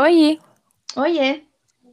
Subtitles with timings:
[0.00, 0.38] Oi,
[0.96, 1.42] Oiê,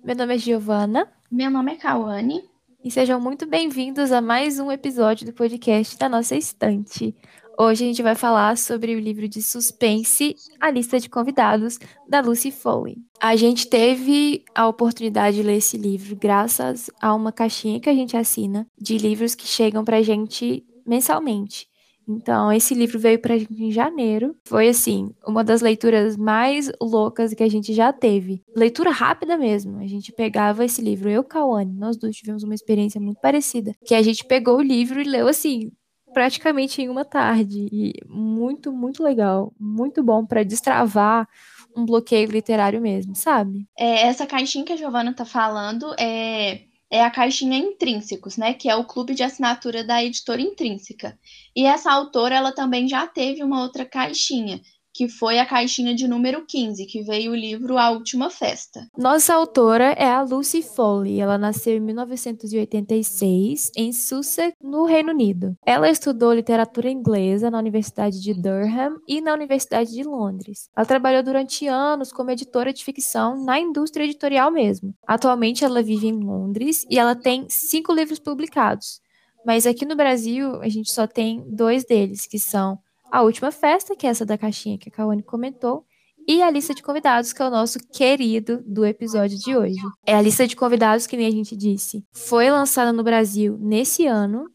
[0.04, 2.44] meu nome é Giovana meu nome é Cauane.
[2.84, 7.16] e sejam muito bem-vindos a mais um episódio do podcast da nossa estante.
[7.58, 12.22] Hoje a gente vai falar sobre o livro de suspense A Lista de Convidados, da
[12.22, 12.98] Lucy Foley.
[13.20, 17.94] A gente teve a oportunidade de ler esse livro graças a uma caixinha que a
[17.96, 21.68] gente assina de livros que chegam pra gente mensalmente.
[22.08, 24.36] Então, esse livro veio pra gente em janeiro.
[24.46, 28.44] Foi, assim, uma das leituras mais loucas que a gente já teve.
[28.56, 29.80] Leitura rápida mesmo.
[29.80, 33.74] A gente pegava esse livro, eu e Cauane, nós dois tivemos uma experiência muito parecida.
[33.86, 35.72] Que a gente pegou o livro e leu, assim,
[36.14, 37.68] praticamente em uma tarde.
[37.72, 39.54] E muito, muito legal.
[39.60, 41.28] Muito bom pra destravar
[41.76, 43.68] um bloqueio literário mesmo, sabe?
[43.78, 48.54] É, essa caixinha que a Giovana tá falando é, é a caixinha Intrínsecos, né?
[48.54, 51.18] Que é o clube de assinatura da editora Intrínseca.
[51.56, 54.62] E essa autora, ela também já teve uma outra caixinha,
[54.96, 58.88] que foi a caixinha de número 15, que veio o livro A Última Festa.
[58.98, 61.20] Nossa autora é a Lucy Foley.
[61.20, 65.54] Ela nasceu em 1986 em Sussex, no Reino Unido.
[65.66, 70.70] Ela estudou literatura inglesa na Universidade de Durham e na Universidade de Londres.
[70.74, 74.96] Ela trabalhou durante anos como editora de ficção na indústria editorial mesmo.
[75.06, 79.02] Atualmente ela vive em Londres e ela tem cinco livros publicados.
[79.46, 82.80] Mas aqui no Brasil a gente só tem dois deles, que são
[83.16, 85.86] A Última Festa, que é essa da caixinha que a Kawane comentou,
[86.28, 89.80] e a lista de convidados, que é o nosso querido do episódio de hoje.
[90.06, 92.04] É a lista de convidados que nem a gente disse.
[92.12, 94.50] Foi lançada no Brasil nesse ano,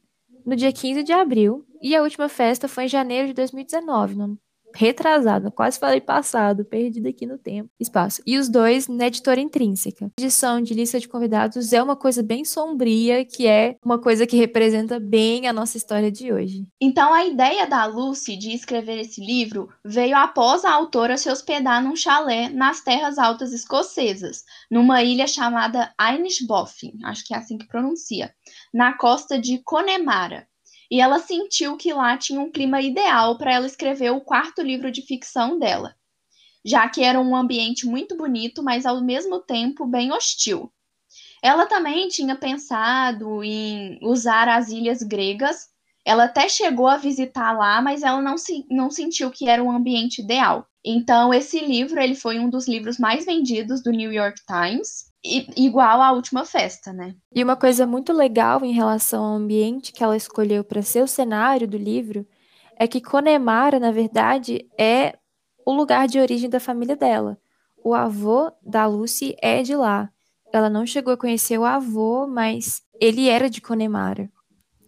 [0.44, 4.38] no dia 15 de abril, e a última festa foi em janeiro de 2019, no
[4.74, 8.22] retrasado, quase falei passado, perdido aqui no tempo, espaço.
[8.26, 10.06] E os dois na editora intrínseca.
[10.06, 14.26] A edição de lista de convidados é uma coisa bem sombria, que é uma coisa
[14.26, 16.66] que representa bem a nossa história de hoje.
[16.80, 21.82] Então, a ideia da Lucy de escrever esse livro veio após a autora se hospedar
[21.82, 27.66] num chalé nas terras altas escocesas, numa ilha chamada Inishbofin, acho que é assim que
[27.66, 28.34] pronuncia,
[28.72, 30.49] na costa de Connemara.
[30.90, 34.90] E ela sentiu que lá tinha um clima ideal para ela escrever o quarto livro
[34.90, 35.94] de ficção dela,
[36.64, 40.72] já que era um ambiente muito bonito, mas ao mesmo tempo bem hostil.
[41.42, 45.68] Ela também tinha pensado em usar as ilhas gregas.
[46.04, 49.70] Ela até chegou a visitar lá, mas ela não, se, não sentiu que era um
[49.70, 50.66] ambiente ideal.
[50.84, 56.00] Então, esse livro ele foi um dos livros mais vendidos do New York Times, igual
[56.00, 57.14] à última festa, né?
[57.34, 61.08] E uma coisa muito legal em relação ao ambiente que ela escolheu para ser o
[61.08, 62.26] cenário do livro
[62.76, 65.18] é que Connemara, na verdade, é
[65.66, 67.38] o lugar de origem da família dela.
[67.84, 70.10] O avô da Lucy é de lá.
[70.52, 74.30] Ela não chegou a conhecer o avô, mas ele era de Connemara.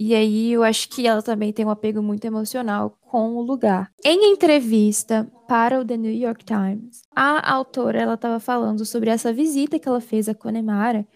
[0.05, 3.89] E aí eu acho que ela também tem um apego muito emocional com o lugar.
[4.05, 9.33] Em entrevista para o The New York Times, a autora ela estava falando sobre essa
[9.33, 11.07] visita que ela fez a Connemara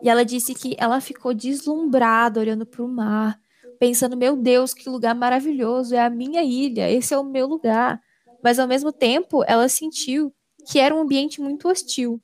[0.00, 3.36] e ela disse que ela ficou deslumbrada olhando para o mar,
[3.76, 5.96] pensando: meu Deus, que lugar maravilhoso!
[5.96, 8.00] É a minha ilha, esse é o meu lugar.
[8.40, 10.32] Mas ao mesmo tempo, ela sentiu
[10.64, 12.22] que era um ambiente muito hostil.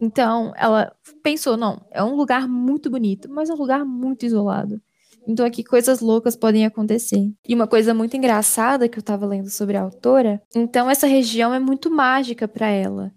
[0.00, 4.80] Então, ela pensou: não, é um lugar muito bonito, mas é um lugar muito isolado.
[5.26, 7.32] Então, aqui coisas loucas podem acontecer.
[7.46, 11.52] E uma coisa muito engraçada que eu estava lendo sobre a autora: então, essa região
[11.52, 13.12] é muito mágica para ela.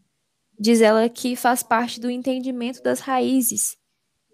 [0.59, 3.77] Diz ela que faz parte do entendimento das raízes.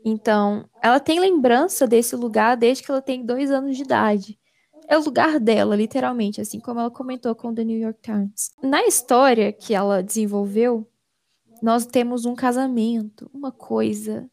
[0.03, 4.39] Então, ela tem lembrança desse lugar desde que ela tem dois anos de idade.
[4.87, 8.51] É o lugar dela, literalmente, assim como ela comentou com o The New York Times.
[8.61, 10.87] Na história que ela desenvolveu,
[11.61, 14.29] nós temos um casamento, uma coisa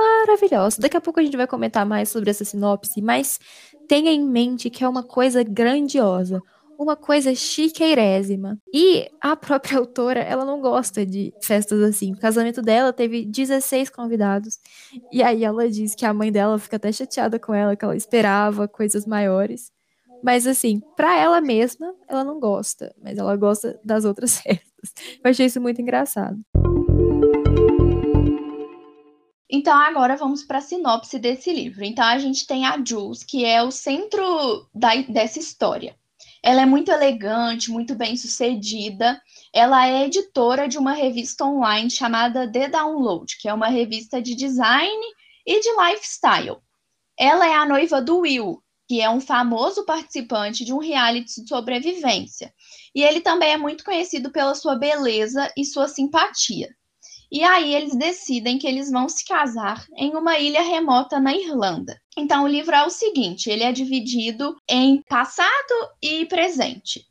[0.00, 0.80] maravilhosa.
[0.80, 3.38] Daqui a pouco a gente vai comentar mais sobre essa sinopse, mas
[3.86, 6.40] tenha em mente que é uma coisa grandiosa,
[6.78, 8.58] uma coisa chiqueirésima.
[8.72, 12.12] E a própria autora, ela não gosta de festas assim.
[12.12, 14.58] O casamento dela teve 16 convidados.
[15.12, 17.96] E aí ela diz que a mãe dela fica até chateada com ela, que ela
[17.96, 19.70] esperava coisas maiores.
[20.22, 24.94] Mas assim, pra ela mesma, ela não gosta, mas ela gosta das outras festas.
[25.22, 26.38] Eu achei isso muito engraçado.
[29.52, 31.82] Então, agora vamos para a sinopse desse livro.
[31.84, 35.96] Então, a gente tem a Jules, que é o centro da, dessa história.
[36.42, 39.20] Ela é muito elegante, muito bem sucedida.
[39.52, 44.36] Ela é editora de uma revista online chamada The Download, que é uma revista de
[44.36, 45.04] design
[45.44, 46.58] e de lifestyle.
[47.18, 51.48] Ela é a noiva do Will, que é um famoso participante de um reality de
[51.48, 52.54] sobrevivência.
[52.94, 56.68] E ele também é muito conhecido pela sua beleza e sua simpatia.
[57.30, 62.00] E aí eles decidem que eles vão se casar em uma ilha remota na Irlanda.
[62.16, 67.06] Então o livro é o seguinte, ele é dividido em passado e presente.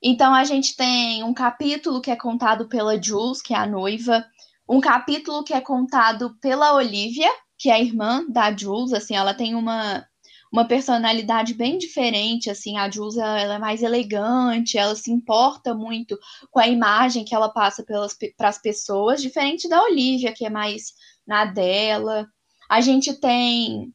[0.00, 4.24] Então a gente tem um capítulo que é contado pela Jules, que é a noiva,
[4.68, 9.34] um capítulo que é contado pela Olivia, que é a irmã da Jules, assim, ela
[9.34, 10.06] tem uma
[10.54, 16.16] uma personalidade bem diferente, assim, a Jules ela é mais elegante, ela se importa muito
[16.48, 20.92] com a imagem que ela passa para as pessoas, diferente da Olivia, que é mais
[21.26, 22.28] na dela.
[22.70, 23.92] A gente tem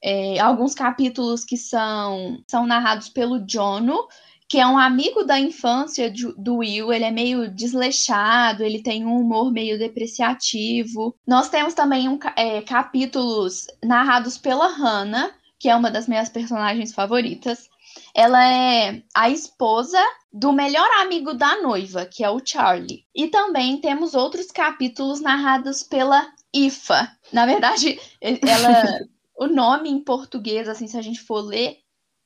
[0.00, 4.06] é, alguns capítulos que são, são narrados pelo Jono,
[4.48, 9.20] que é um amigo da infância do Will, ele é meio desleixado, ele tem um
[9.20, 11.16] humor meio depreciativo.
[11.26, 16.92] Nós temos também um, é, capítulos narrados pela Hannah, que é uma das minhas personagens
[16.92, 17.68] favoritas.
[18.14, 19.98] Ela é a esposa
[20.32, 23.06] do melhor amigo da noiva, que é o Charlie.
[23.14, 27.10] E também temos outros capítulos narrados pela Ifa.
[27.32, 29.00] Na verdade, ela,
[29.38, 31.78] o nome em português, assim, se a gente for ler,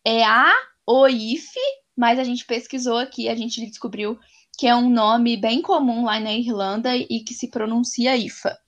[0.04, 0.52] é a
[0.86, 1.54] Oif,
[1.96, 4.18] mas a gente pesquisou aqui, a gente descobriu
[4.58, 8.58] que é um nome bem comum lá na Irlanda e que se pronuncia Ifa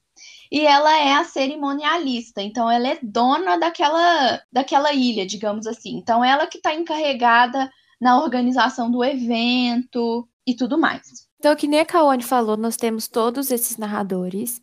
[0.53, 5.97] e ela é a cerimonialista, então ela é dona daquela, daquela ilha, digamos assim.
[5.97, 11.27] Então ela que está encarregada na organização do evento e tudo mais.
[11.39, 14.61] Então, que nem a Kaone falou, nós temos todos esses narradores,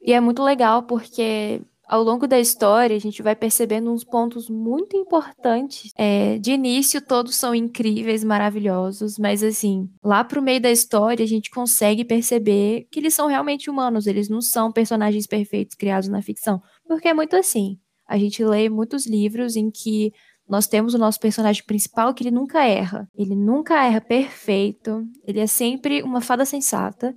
[0.00, 4.48] e é muito legal porque ao longo da história, a gente vai percebendo uns pontos
[4.48, 5.92] muito importantes.
[5.96, 11.28] É, de início, todos são incríveis, maravilhosos, mas assim, lá pro meio da história, a
[11.28, 16.22] gente consegue perceber que eles são realmente humanos, eles não são personagens perfeitos criados na
[16.22, 16.62] ficção.
[16.86, 17.78] Porque é muito assim.
[18.06, 20.12] A gente lê muitos livros em que
[20.48, 23.08] nós temos o nosso personagem principal que ele nunca erra.
[23.14, 27.16] Ele nunca erra perfeito, ele é sempre uma fada sensata.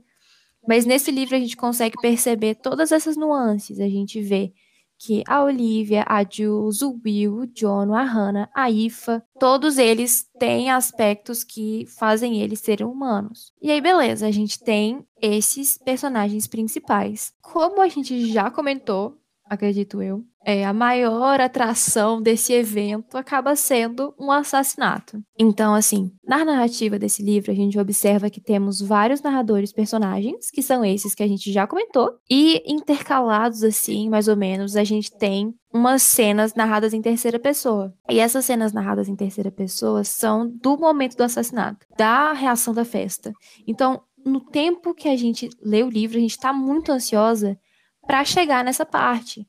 [0.68, 3.80] Mas nesse livro a gente consegue perceber todas essas nuances.
[3.80, 4.54] A gente vê
[5.00, 10.26] que a Olivia, a Jules, o Will, o John, a Hannah, a Ifa, todos eles
[10.40, 13.54] têm aspectos que fazem eles serem humanos.
[13.62, 17.32] E aí, beleza, a gente tem esses personagens principais.
[17.42, 24.16] Como a gente já comentou, acredito eu, é, a maior atração desse evento acaba sendo
[24.18, 25.22] um assassinato.
[25.38, 30.62] Então, assim, na narrativa desse livro, a gente observa que temos vários narradores personagens, que
[30.62, 35.12] são esses que a gente já comentou, e intercalados, assim, mais ou menos, a gente
[35.12, 37.94] tem umas cenas narradas em terceira pessoa.
[38.10, 42.86] E essas cenas narradas em terceira pessoa são do momento do assassinato, da reação da
[42.86, 43.34] festa.
[43.68, 47.60] Então, no tempo que a gente lê o livro, a gente está muito ansiosa
[48.08, 49.46] para chegar nessa parte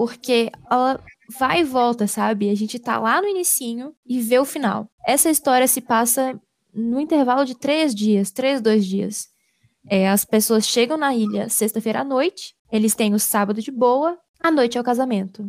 [0.00, 0.98] porque ela
[1.38, 2.48] vai e volta, sabe?
[2.48, 4.88] A gente tá lá no inicinho e vê o final.
[5.06, 6.40] Essa história se passa
[6.72, 9.28] no intervalo de três dias, três, dois dias.
[9.86, 14.18] É, as pessoas chegam na ilha sexta-feira à noite, eles têm o sábado de boa,
[14.42, 15.46] à noite é o casamento.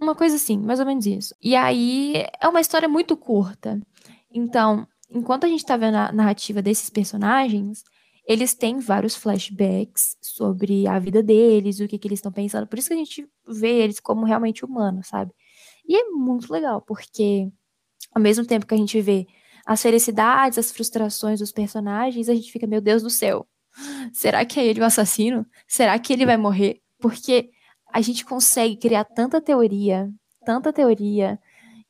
[0.00, 1.34] Uma coisa assim, mais ou menos isso.
[1.42, 3.80] E aí é uma história muito curta.
[4.32, 7.82] Então, enquanto a gente tá vendo a narrativa desses personagens,
[8.28, 12.66] eles têm vários flashbacks sobre a vida deles, o que, que eles estão pensando.
[12.66, 15.32] Por isso que a gente vê eles como realmente humanos, sabe?
[15.88, 17.50] E é muito legal, porque
[18.14, 19.26] ao mesmo tempo que a gente vê
[19.64, 23.48] as felicidades, as frustrações dos personagens, a gente fica, meu Deus do céu,
[24.12, 25.46] será que é ele o assassino?
[25.66, 26.82] Será que ele vai morrer?
[26.98, 27.50] Porque
[27.90, 30.12] a gente consegue criar tanta teoria,
[30.44, 31.38] tanta teoria,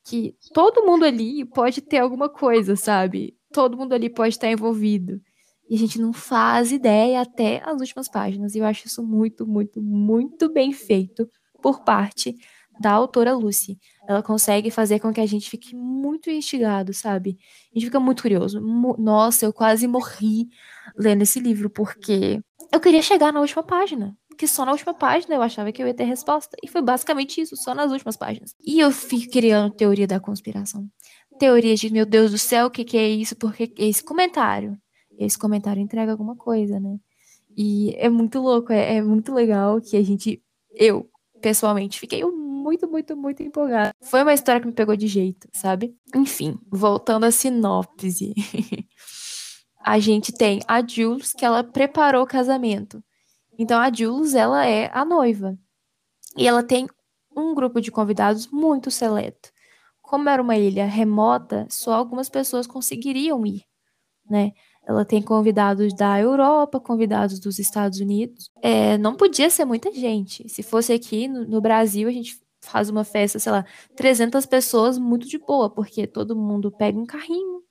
[0.05, 3.37] que todo mundo ali pode ter alguma coisa, sabe?
[3.53, 5.21] Todo mundo ali pode estar envolvido.
[5.69, 8.55] E a gente não faz ideia até as últimas páginas.
[8.55, 11.29] E eu acho isso muito, muito, muito bem feito
[11.61, 12.35] por parte
[12.81, 13.79] da autora Lucy.
[14.09, 17.37] Ela consegue fazer com que a gente fique muito instigado, sabe?
[17.71, 18.61] A gente fica muito curioso.
[18.99, 20.49] Nossa, eu quase morri
[20.97, 22.41] lendo esse livro, porque
[22.73, 24.17] eu queria chegar na última página.
[24.29, 26.57] Porque só na última página eu achava que eu ia ter resposta.
[26.63, 28.55] E foi basicamente isso, só nas últimas páginas.
[28.65, 30.89] E eu fico criando teoria da conspiração.
[31.39, 33.37] Teorias de, meu Deus do céu, o que, que é isso?
[33.37, 34.79] Porque esse comentário
[35.19, 36.99] esse comentário entrega alguma coisa, né?
[37.57, 41.11] E é muito louco, é, é muito legal que a gente, eu,
[41.41, 43.93] pessoalmente, fiquei muito, muito, muito empolgada.
[44.01, 45.97] Foi uma história que me pegou de jeito, sabe?
[46.15, 48.35] Enfim, voltando à sinopse.
[49.85, 53.03] a gente tem a Jules, que ela preparou o casamento.
[53.59, 55.59] Então a Jules, ela é a noiva.
[56.37, 56.87] E ela tem
[57.35, 59.51] um grupo de convidados muito seleto.
[60.03, 63.65] Como era uma ilha remota, só algumas pessoas conseguiriam ir,
[64.29, 64.53] né?
[64.89, 68.51] Ela tem convidados da Europa, convidados dos Estados Unidos.
[68.63, 70.49] É, não podia ser muita gente.
[70.49, 74.99] Se fosse aqui no, no, Brasil, a gente faz uma festa, sei lá, 300 pessoas,
[74.99, 77.63] muito de boa, porque todo mundo pega um carrinho,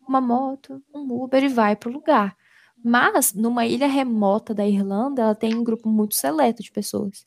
[0.00, 2.36] uma moto, um Uber e vai para o lugar.
[2.84, 7.24] Mas, numa ilha remota da Irlanda, ela tem um grupo muito seleto de pessoas.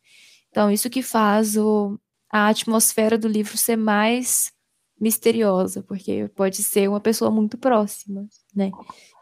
[0.50, 1.98] Então, isso que faz o,
[2.30, 4.52] a atmosfera do livro ser mais
[5.00, 8.72] misteriosa, porque pode ser uma pessoa muito próxima, né?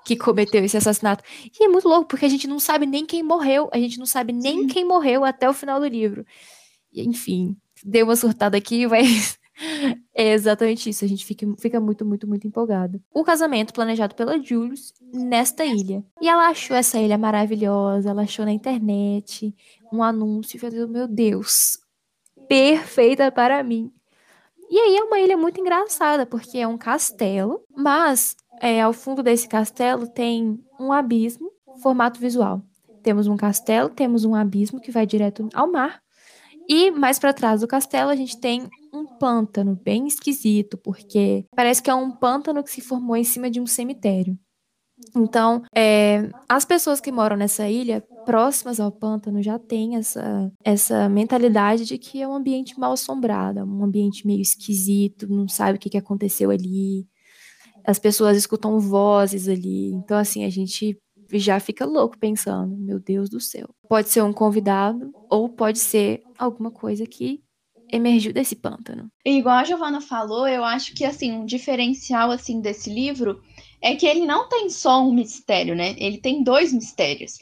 [0.06, 1.24] Que cometeu esse assassinato.
[1.60, 4.06] E é muito louco, porque a gente não sabe nem quem morreu, a gente não
[4.06, 4.68] sabe nem Sim.
[4.68, 6.26] quem morreu até o final do livro.
[6.94, 9.38] Enfim, deu uma surtada aqui, mas
[10.14, 11.04] é exatamente isso.
[11.04, 13.02] A gente fica, fica muito, muito, muito empolgado.
[13.14, 16.04] O casamento planejado pela Jules nesta ilha.
[16.22, 19.56] E ela achou essa ilha maravilhosa, ela achou na internet
[19.92, 21.80] um anúncio e falou: Meu Deus,
[22.48, 23.92] perfeita para mim.
[24.70, 29.22] E aí é uma ilha muito engraçada, porque é um castelo, mas é, ao fundo
[29.22, 32.62] desse castelo tem um abismo, formato visual.
[33.04, 36.00] Temos um castelo, temos um abismo que vai direto ao mar.
[36.68, 41.82] E mais para trás do castelo a gente tem um pântano bem esquisito, porque parece
[41.82, 44.38] que é um pântano que se formou em cima de um cemitério.
[45.16, 51.10] Então, é, as pessoas que moram nessa ilha, próximas ao pântano, já têm essa, essa
[51.10, 55.80] mentalidade de que é um ambiente mal assombrado, um ambiente meio esquisito, não sabe o
[55.80, 57.06] que, que aconteceu ali.
[57.86, 59.92] As pessoas escutam vozes ali.
[59.94, 60.98] Então, assim, a gente
[61.34, 63.68] já fica louco pensando, meu Deus do céu.
[63.88, 67.42] Pode ser um convidado ou pode ser alguma coisa que
[67.92, 69.08] emergiu desse pântano.
[69.26, 73.42] E igual a Giovana falou, eu acho que assim, um diferencial assim desse livro
[73.82, 75.96] é que ele não tem só um mistério, né?
[75.98, 77.38] Ele tem dois mistérios.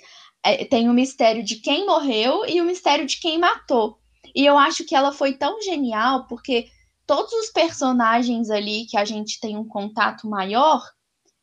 [0.46, 3.98] É, tem o mistério de quem morreu e o mistério de quem matou.
[4.36, 6.68] E eu acho que ela foi tão genial porque
[7.06, 10.82] todos os personagens ali que a gente tem um contato maior,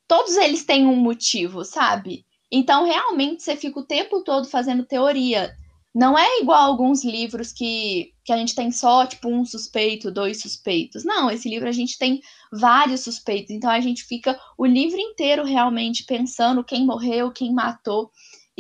[0.07, 2.25] todos eles têm um motivo, sabe?
[2.51, 5.55] Então, realmente, você fica o tempo todo fazendo teoria.
[5.95, 10.41] Não é igual alguns livros que, que a gente tem só, tipo, um suspeito, dois
[10.41, 11.05] suspeitos.
[11.05, 12.21] Não, esse livro a gente tem
[12.53, 13.51] vários suspeitos.
[13.51, 18.11] Então, a gente fica o livro inteiro realmente pensando quem morreu, quem matou.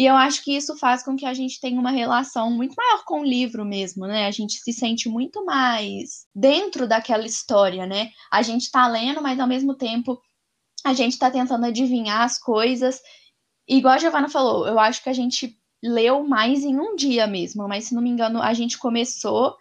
[0.00, 3.04] E eu acho que isso faz com que a gente tenha uma relação muito maior
[3.04, 4.26] com o livro mesmo, né?
[4.26, 8.10] A gente se sente muito mais dentro daquela história, né?
[8.32, 10.18] A gente tá lendo, mas ao mesmo tempo
[10.86, 12.98] a gente tá tentando adivinhar as coisas
[13.68, 17.68] igual a Giovanna falou, eu acho que a gente leu mais em um dia mesmo,
[17.68, 19.54] mas se não me engano, a gente começou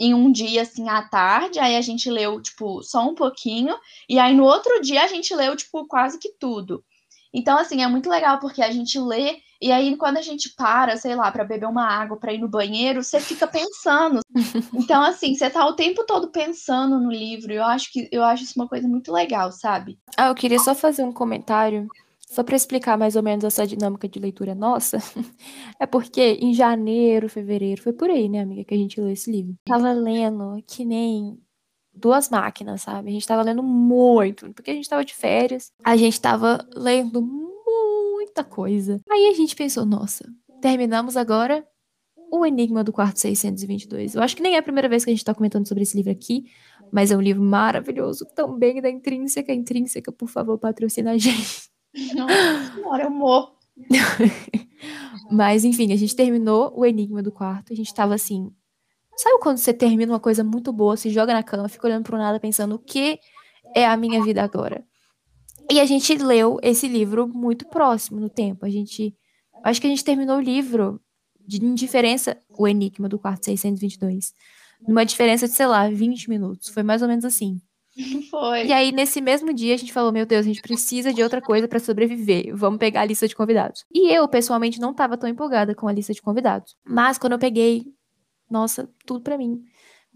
[0.00, 4.18] em um dia assim à tarde, aí a gente leu tipo só um pouquinho, e
[4.18, 6.84] aí no outro dia a gente leu tipo quase que tudo.
[7.32, 10.96] Então assim, é muito legal porque a gente lê e aí quando a gente para,
[10.96, 14.20] sei lá, para beber uma água, para ir no banheiro, você fica pensando.
[14.74, 17.52] Então assim, você tá o tempo todo pensando no livro.
[17.52, 19.98] Eu acho que eu acho isso uma coisa muito legal, sabe?
[20.16, 21.86] Ah, eu queria só fazer um comentário
[22.30, 24.98] só para explicar mais ou menos essa dinâmica de leitura nossa,
[25.80, 29.30] é porque em janeiro, fevereiro, foi por aí, né, amiga, que a gente leu esse
[29.30, 29.54] livro.
[29.64, 31.36] Tava lendo que nem
[31.92, 33.10] duas máquinas, sabe?
[33.10, 37.20] A gente tava lendo muito, porque a gente tava de férias, a gente tava lendo
[38.30, 39.00] muita coisa.
[39.10, 40.24] Aí a gente pensou, nossa,
[40.60, 41.66] terminamos agora
[42.30, 44.14] o Enigma do Quarto 622.
[44.14, 45.96] Eu acho que nem é a primeira vez que a gente tá comentando sobre esse
[45.96, 46.44] livro aqui,
[46.92, 49.52] mas é um livro maravilhoso, também da Intrínseca.
[49.52, 51.68] Intrínseca, por favor, patrocina a gente.
[52.14, 53.52] Nossa senhora, eu morro.
[55.30, 57.72] Mas, enfim, a gente terminou o Enigma do quarto.
[57.72, 58.50] A gente tava assim.
[59.16, 62.16] Sabe quando você termina uma coisa muito boa, se joga na cama, fica olhando pro
[62.16, 63.18] nada, pensando o que
[63.74, 64.84] é a minha vida agora?
[65.70, 68.66] E a gente leu esse livro muito próximo no tempo.
[68.66, 69.14] A gente.
[69.62, 71.00] Acho que a gente terminou o livro
[71.46, 74.34] de indiferença, o Enigma do quarto 622.
[74.86, 76.68] Numa diferença de, sei lá, 20 minutos.
[76.70, 77.60] Foi mais ou menos assim.
[78.30, 78.66] Foi.
[78.66, 81.40] E aí, nesse mesmo dia, a gente falou: Meu Deus, a gente precisa de outra
[81.40, 82.54] coisa para sobreviver.
[82.56, 83.84] Vamos pegar a lista de convidados.
[83.92, 86.76] E eu, pessoalmente, não estava tão empolgada com a lista de convidados.
[86.84, 87.84] Mas quando eu peguei,
[88.50, 89.62] nossa, tudo para mim.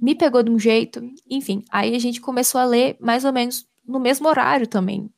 [0.01, 1.01] Me pegou de um jeito.
[1.31, 5.09] Enfim, aí a gente começou a ler mais ou menos no mesmo horário também.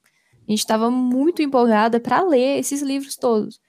[0.46, 3.60] A gente estava muito empolgada para ler esses livros todos.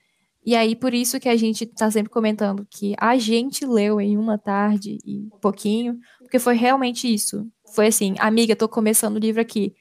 [0.45, 4.17] E aí, por isso que a gente está sempre comentando que a gente leu em
[4.17, 9.41] uma tarde e pouquinho, porque foi realmente isso foi assim, amiga, tô começando o livro
[9.41, 9.75] aqui.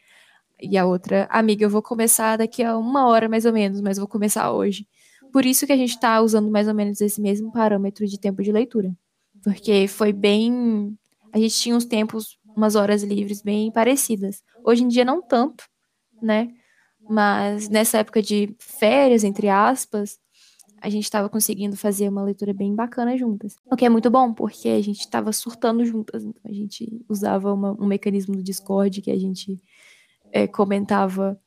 [0.60, 3.98] E a outra, amiga, eu vou começar daqui a uma hora mais ou menos, mas
[3.98, 4.86] vou começar hoje.
[5.32, 8.42] Por isso que a gente está usando mais ou menos esse mesmo parâmetro de tempo
[8.42, 8.94] de leitura.
[9.42, 10.96] Porque foi bem.
[11.32, 14.42] A gente tinha uns tempos, umas horas livres bem parecidas.
[14.64, 15.64] Hoje em dia, não tanto,
[16.22, 16.48] né?
[17.08, 20.18] Mas nessa época de férias, entre aspas,
[20.80, 23.56] a gente estava conseguindo fazer uma leitura bem bacana juntas.
[23.64, 26.22] O que é muito bom, porque a gente estava surtando juntas.
[26.22, 29.60] Então a gente usava uma, um mecanismo do Discord que a gente
[30.32, 31.40] é, comentava,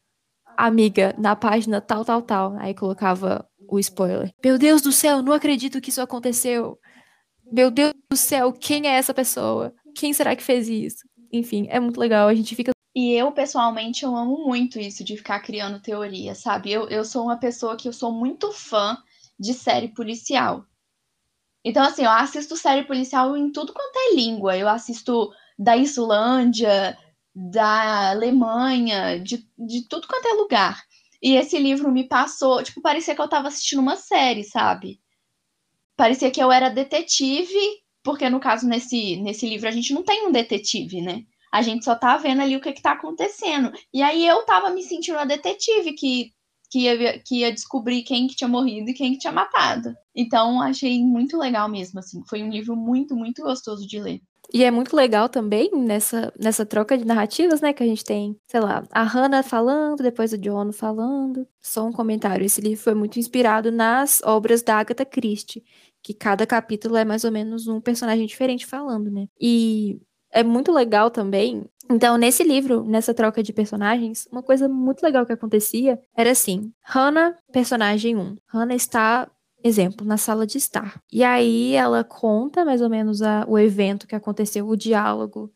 [0.58, 2.58] amiga, na página tal, tal, tal.
[2.58, 4.34] Aí colocava o spoiler.
[4.44, 6.80] Meu Deus do céu, não acredito que isso aconteceu.
[7.52, 9.74] Meu Deus do céu, quem é essa pessoa?
[9.96, 11.08] Quem será que fez isso?
[11.32, 12.28] Enfim, é muito legal.
[12.28, 16.70] A gente fica e eu, pessoalmente, eu amo muito isso de ficar criando teoria, sabe?
[16.70, 19.02] Eu, eu sou uma pessoa que eu sou muito fã
[19.40, 20.66] de série policial.
[21.64, 24.58] Então, assim, eu assisto série policial em tudo quanto é língua.
[24.58, 26.98] Eu assisto da Islândia,
[27.34, 30.84] da Alemanha, de, de tudo quanto é lugar.
[31.22, 35.00] E esse livro me passou, tipo, parecia que eu tava assistindo uma série, sabe?
[35.96, 40.28] Parecia que eu era detetive, porque no caso, nesse, nesse livro, a gente não tem
[40.28, 41.24] um detetive, né?
[41.52, 43.72] A gente só tá vendo ali o que, que tá acontecendo.
[43.94, 46.32] E aí eu tava me sentindo a detetive que,
[46.70, 49.94] que, ia, que ia descobrir quem que tinha morrido e quem que tinha matado.
[50.16, 52.22] Então, achei muito legal mesmo, assim.
[52.30, 54.22] Foi um livro muito, muito gostoso de ler.
[54.52, 57.72] E é muito legal também nessa, nessa troca de narrativas, né?
[57.72, 61.48] Que a gente tem, sei lá, a Hannah falando, depois o John falando.
[61.62, 65.64] Só um comentário: esse livro foi muito inspirado nas obras da Agatha Christie,
[66.02, 69.28] que cada capítulo é mais ou menos um personagem diferente falando, né?
[69.40, 70.00] E
[70.32, 71.66] é muito legal também.
[71.90, 76.72] Então, nesse livro, nessa troca de personagens, uma coisa muito legal que acontecia era assim:
[76.84, 78.38] Hannah, personagem 1.
[78.48, 79.30] Hannah está
[79.64, 81.02] exemplo, na sala de estar.
[81.12, 85.52] E aí ela conta mais ou menos a, o evento que aconteceu, o diálogo,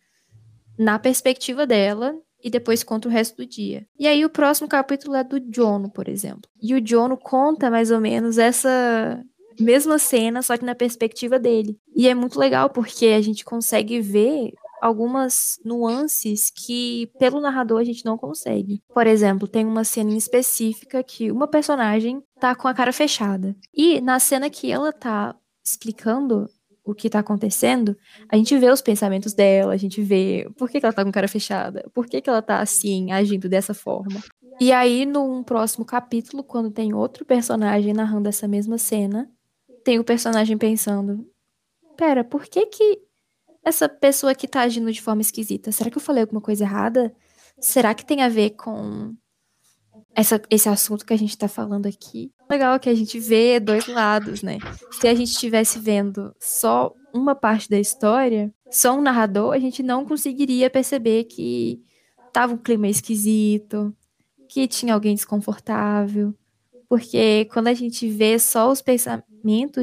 [0.77, 3.87] na perspectiva dela, e depois conta o resto do dia.
[3.97, 6.49] E aí o próximo capítulo é do Jono, por exemplo.
[6.61, 9.23] E o Jono conta mais ou menos essa
[9.59, 11.77] mesma cena, só que na perspectiva dele.
[11.95, 14.51] E é muito legal porque a gente consegue ver
[14.83, 18.83] algumas nuances que, pelo narrador, a gente não consegue.
[18.93, 23.55] Por exemplo, tem uma cena específica que uma personagem tá com a cara fechada.
[23.73, 26.49] E na cena que ela tá explicando
[26.83, 27.95] o que tá acontecendo,
[28.27, 31.09] a gente vê os pensamentos dela, a gente vê por que, que ela tá com
[31.09, 34.21] a cara fechada, por que, que ela tá assim, agindo dessa forma.
[34.59, 39.31] E aí, num próximo capítulo, quando tem outro personagem narrando essa mesma cena,
[39.85, 41.25] tem o personagem pensando:
[41.95, 42.99] pera, por que que
[43.63, 45.71] essa pessoa que tá agindo de forma esquisita?
[45.71, 47.13] Será que eu falei alguma coisa errada?
[47.59, 49.15] Será que tem a ver com
[50.15, 52.31] essa, esse assunto que a gente tá falando aqui?
[52.49, 54.57] Legal que a gente vê dois lados, né?
[54.91, 59.81] Se a gente estivesse vendo só uma parte da história, só um narrador, a gente
[59.81, 61.81] não conseguiria perceber que
[62.31, 63.95] tava um clima esquisito,
[64.49, 66.33] que tinha alguém desconfortável.
[66.89, 69.32] Porque quando a gente vê só os pensamentos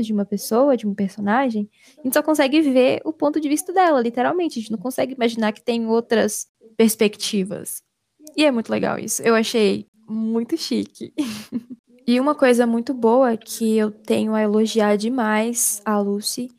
[0.03, 1.69] de uma pessoa, de um personagem,
[1.99, 4.59] a gente só consegue ver o ponto de vista dela, literalmente.
[4.59, 6.47] A gente não consegue imaginar que tem outras
[6.77, 7.83] perspectivas.
[8.37, 9.23] E é muito legal isso.
[9.23, 11.13] Eu achei muito chique.
[12.07, 16.51] e uma coisa muito boa que eu tenho a elogiar demais a Lucy.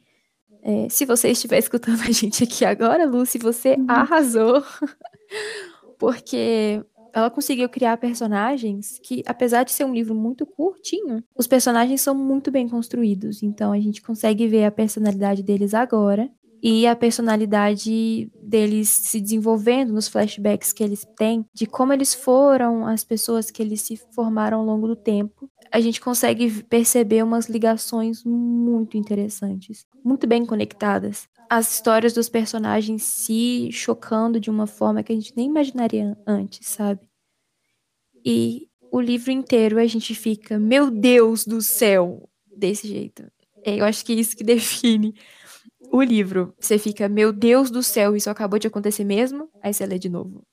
[0.63, 3.85] É, se você estiver escutando a gente aqui agora, Lucy, você uhum.
[3.87, 4.63] arrasou.
[5.97, 12.01] Porque ela conseguiu criar personagens que, apesar de ser um livro muito curtinho, os personagens
[12.01, 13.43] são muito bem construídos.
[13.43, 16.29] Então a gente consegue ver a personalidade deles agora
[16.63, 22.85] e a personalidade deles se desenvolvendo nos flashbacks que eles têm, de como eles foram
[22.85, 25.49] as pessoas que eles se formaram ao longo do tempo.
[25.71, 31.29] A gente consegue perceber umas ligações muito interessantes, muito bem conectadas.
[31.49, 36.67] As histórias dos personagens se chocando de uma forma que a gente nem imaginaria antes,
[36.67, 36.99] sabe?
[38.25, 43.23] E o livro inteiro a gente fica, meu Deus do céu, desse jeito.
[43.65, 45.15] É, eu acho que é isso que define
[45.91, 46.53] o livro.
[46.59, 49.49] Você fica, meu Deus do céu, isso acabou de acontecer mesmo?
[49.61, 50.43] Aí você lê de novo.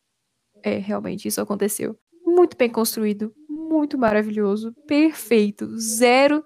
[0.62, 1.98] É, realmente, isso aconteceu.
[2.24, 3.33] Muito bem construído,
[3.68, 5.78] muito maravilhoso, perfeito.
[5.78, 6.44] Zero,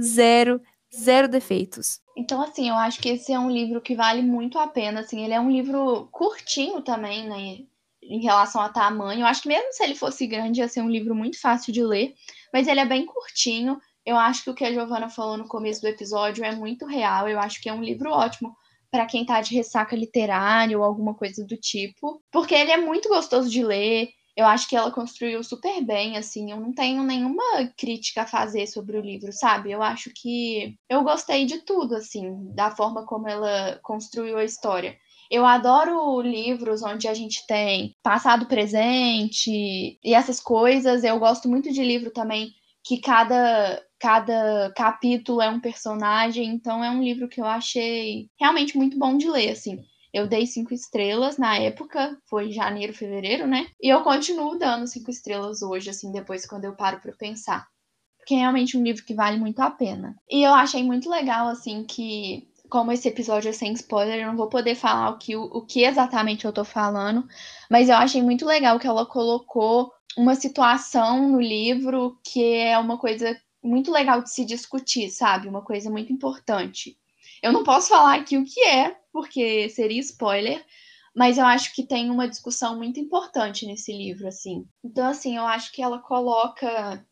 [0.00, 0.60] zero,
[0.94, 2.00] zero defeitos.
[2.16, 5.00] Então, assim, eu acho que esse é um livro que vale muito a pena.
[5.00, 7.64] Assim, ele é um livro curtinho também, né?
[8.02, 9.22] Em relação a tamanho.
[9.22, 11.82] Eu acho que mesmo se ele fosse grande, ia ser um livro muito fácil de
[11.82, 12.14] ler.
[12.52, 13.80] Mas ele é bem curtinho.
[14.04, 17.28] Eu acho que o que a Giovana falou no começo do episódio é muito real.
[17.28, 18.54] Eu acho que é um livro ótimo
[18.90, 23.08] para quem tá de ressaca literária ou alguma coisa do tipo, porque ele é muito
[23.08, 24.10] gostoso de ler.
[24.36, 26.50] Eu acho que ela construiu super bem, assim.
[26.50, 27.42] Eu não tenho nenhuma
[27.76, 29.70] crítica a fazer sobre o livro, sabe?
[29.70, 34.96] Eu acho que eu gostei de tudo, assim, da forma como ela construiu a história.
[35.30, 41.04] Eu adoro livros onde a gente tem passado, presente e essas coisas.
[41.04, 42.52] Eu gosto muito de livro também
[42.84, 48.76] que cada cada capítulo é um personagem, então é um livro que eu achei realmente
[48.76, 49.78] muito bom de ler, assim.
[50.14, 53.66] Eu dei cinco estrelas na época, foi janeiro, fevereiro, né?
[53.82, 57.66] E eu continuo dando cinco estrelas hoje, assim, depois quando eu paro para pensar.
[58.16, 60.14] Porque é realmente um livro que vale muito a pena.
[60.30, 64.36] E eu achei muito legal, assim, que como esse episódio é sem spoiler, eu não
[64.36, 67.26] vou poder falar o que, o, que exatamente eu tô falando,
[67.68, 72.98] mas eu achei muito legal que ela colocou uma situação no livro que é uma
[72.98, 75.48] coisa muito legal de se discutir, sabe?
[75.48, 76.96] Uma coisa muito importante.
[77.42, 80.60] Eu não posso falar aqui o que é, porque seria spoiler,
[81.14, 84.66] mas eu acho que tem uma discussão muito importante nesse livro, assim.
[84.84, 87.06] Então, assim, eu acho que ela coloca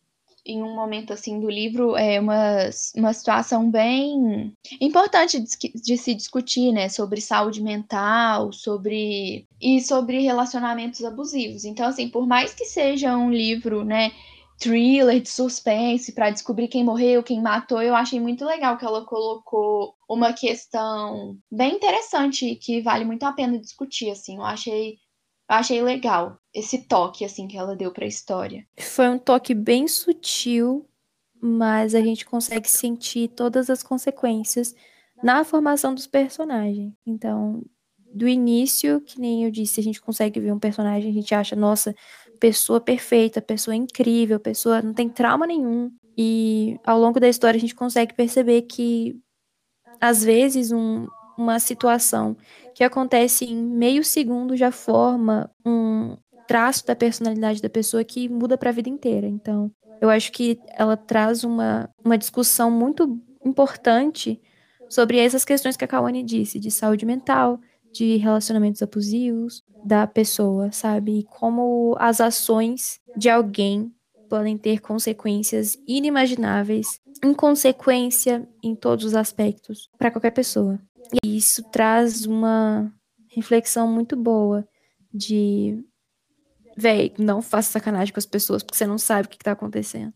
[0.44, 6.16] em um momento assim do livro é uma, uma situação bem importante de, de, se
[6.16, 11.64] discutir, né, sobre saúde mental, sobre e sobre relacionamentos abusivos.
[11.64, 14.10] Então, assim, por mais que seja um livro, né,
[14.58, 19.04] thriller de suspense para descobrir quem morreu, quem matou, eu achei muito legal que ela
[19.04, 24.36] colocou uma questão bem interessante que vale muito a pena discutir, assim.
[24.36, 24.96] Eu achei
[25.50, 28.66] eu achei legal esse toque assim que ela deu para a história.
[28.78, 30.88] Foi um toque bem sutil,
[31.40, 34.74] mas a gente consegue sentir todas as consequências
[35.22, 36.92] na formação dos personagens.
[37.06, 37.62] Então,
[38.14, 41.56] do início, que nem eu disse, a gente consegue ver um personagem, a gente acha,
[41.56, 41.94] nossa,
[42.38, 45.90] pessoa perfeita, pessoa incrível, pessoa não tem trauma nenhum.
[46.16, 49.18] E ao longo da história a gente consegue perceber que
[50.00, 52.36] às vezes um, uma situação
[52.74, 58.58] que acontece em meio segundo já forma um traço da personalidade da pessoa que muda
[58.58, 59.26] para a vida inteira.
[59.26, 64.40] Então, eu acho que ela traz uma, uma discussão muito importante
[64.88, 67.60] sobre essas questões que a Kawane disse, de saúde mental,
[67.92, 71.20] de relacionamentos abusivos da pessoa, sabe?
[71.20, 73.92] E como as ações de alguém
[74.32, 80.80] podem ter consequências inimagináveis, inconsequência em todos os aspectos para qualquer pessoa.
[81.22, 82.90] E isso traz uma
[83.28, 84.66] reflexão muito boa
[85.12, 85.84] de
[86.74, 90.14] véi, não faça sacanagem com as pessoas porque você não sabe o que, está acontecendo.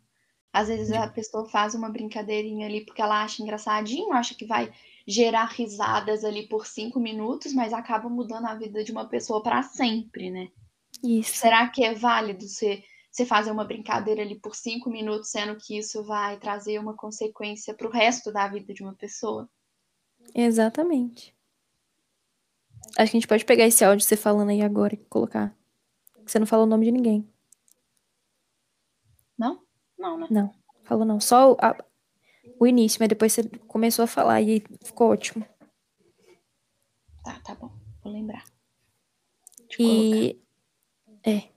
[0.50, 4.72] Às vezes a pessoa faz uma brincadeirinha ali porque ela acha engraçadinho, acha que vai
[5.06, 9.62] gerar risadas ali por cinco minutos, mas acaba mudando a vida de uma pessoa para
[9.62, 10.48] sempre, né?
[11.04, 11.36] Isso.
[11.36, 12.82] Será que é válido você,
[13.16, 17.72] você fazer uma brincadeira ali por cinco minutos, sendo que isso vai trazer uma consequência
[17.72, 19.48] para o resto da vida de uma pessoa?
[20.34, 21.34] Exatamente.
[22.98, 25.56] Acho que a gente pode pegar esse áudio você falando aí agora e colocar.
[26.26, 27.26] Você não falou o nome de ninguém.
[29.38, 29.62] Não?
[29.98, 30.26] Não, né?
[30.30, 31.18] Não, falou não.
[31.18, 31.74] Só a,
[32.60, 35.46] o início, mas depois você começou a falar e ficou ótimo.
[37.24, 37.72] Tá, tá bom.
[38.04, 38.44] Vou lembrar.
[39.78, 40.38] E.
[41.24, 41.55] É.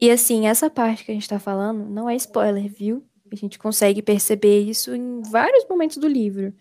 [0.00, 3.04] E assim, essa parte que a gente tá falando não é spoiler, viu?
[3.32, 6.52] A gente consegue perceber isso em vários momentos do livro.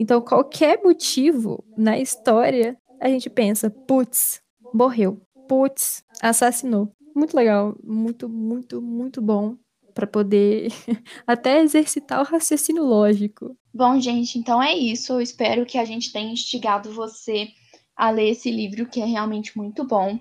[0.00, 4.40] Então, qualquer motivo na história, a gente pensa, putz,
[4.72, 5.20] morreu.
[5.48, 6.92] Putz, assassinou.
[7.14, 9.56] Muito legal, muito, muito, muito bom
[9.92, 10.68] para poder
[11.26, 13.56] até exercitar o raciocínio lógico.
[13.74, 15.12] Bom, gente, então é isso.
[15.12, 17.48] Eu espero que a gente tenha instigado você
[17.96, 20.18] a ler esse livro, que é realmente muito bom.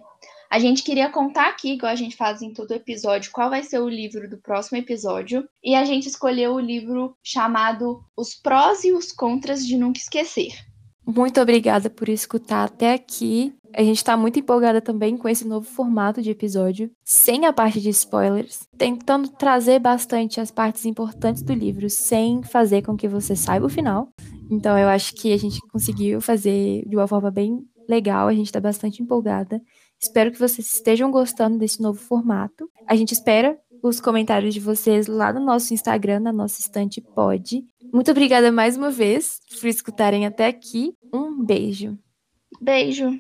[0.49, 3.79] A gente queria contar aqui, igual a gente faz em todo episódio, qual vai ser
[3.79, 5.47] o livro do próximo episódio.
[5.63, 10.53] E a gente escolheu o livro chamado Os Prós e os Contras de Nunca Esquecer.
[11.05, 13.53] Muito obrigada por escutar até aqui.
[13.73, 17.79] A gente está muito empolgada também com esse novo formato de episódio, sem a parte
[17.79, 23.35] de spoilers, tentando trazer bastante as partes importantes do livro, sem fazer com que você
[23.35, 24.09] saiba o final.
[24.49, 28.47] Então eu acho que a gente conseguiu fazer de uma forma bem legal, a gente
[28.47, 29.61] está bastante empolgada.
[30.01, 32.69] Espero que vocês estejam gostando desse novo formato.
[32.87, 37.63] A gente espera os comentários de vocês lá no nosso Instagram, na nossa estante pod.
[37.93, 40.93] Muito obrigada mais uma vez por escutarem até aqui.
[41.13, 41.97] Um beijo.
[42.61, 43.19] Beijo.